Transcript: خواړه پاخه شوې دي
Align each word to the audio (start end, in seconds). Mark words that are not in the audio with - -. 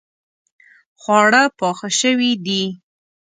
خواړه 1.01 1.43
پاخه 1.59 1.89
شوې 1.99 2.31
دي 2.45 2.63